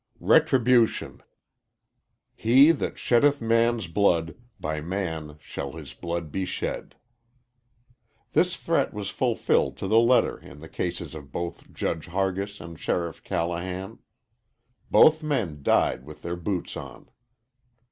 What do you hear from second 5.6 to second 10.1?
his blood be shed." This threat was fulfilled to the